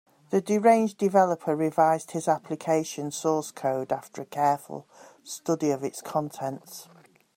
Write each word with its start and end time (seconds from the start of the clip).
The 0.31 0.41
deranged 0.41 0.97
developer 0.97 1.55
revised 1.55 2.09
his 2.09 2.27
application 2.27 3.11
source 3.11 3.51
code 3.51 3.91
after 3.91 4.23
a 4.23 4.25
careful 4.25 4.87
study 5.23 5.69
of 5.69 5.83
its 5.83 6.01
contents. 6.01 6.87